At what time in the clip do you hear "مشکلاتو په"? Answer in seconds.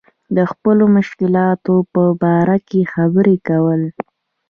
0.97-2.03